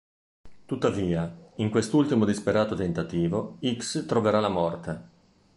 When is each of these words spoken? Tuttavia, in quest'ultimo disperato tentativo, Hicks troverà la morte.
Tuttavia, 0.65 1.31
in 1.57 1.69
quest'ultimo 1.69 2.25
disperato 2.25 2.73
tentativo, 2.73 3.57
Hicks 3.59 4.05
troverà 4.07 4.39
la 4.39 4.49
morte. 4.49 5.09